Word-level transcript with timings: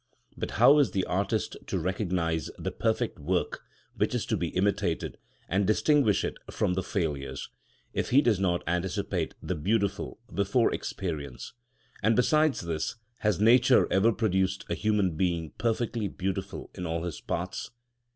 But 0.35 0.51
how 0.57 0.79
is 0.79 0.93
the 0.93 1.05
artist 1.05 1.57
to 1.67 1.77
recognise 1.77 2.49
the 2.57 2.71
perfect 2.71 3.19
work 3.19 3.61
which 3.95 4.15
is 4.15 4.25
to 4.25 4.35
be 4.35 4.47
imitated, 4.47 5.19
and 5.47 5.67
distinguish 5.67 6.25
it 6.25 6.39
from 6.49 6.73
the 6.73 6.81
failures, 6.81 7.49
if 7.93 8.09
he 8.09 8.23
does 8.23 8.39
not 8.39 8.63
anticipate 8.65 9.35
the 9.43 9.53
beautiful 9.53 10.17
before 10.33 10.73
experience? 10.73 11.53
And 12.01 12.15
besides 12.15 12.61
this, 12.61 12.95
has 13.19 13.39
nature 13.39 13.87
ever 13.93 14.11
produced 14.11 14.65
a 14.71 14.73
human 14.73 15.15
being 15.17 15.51
perfectly 15.59 16.07
beautiful 16.07 16.71
in 16.73 16.87
all 16.87 17.03
his 17.03 17.21
parts? 17.21 17.69